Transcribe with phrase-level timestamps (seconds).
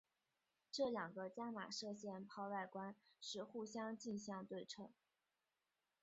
[0.71, 4.91] 这两个伽玛射线泡外观是互相镜像对称。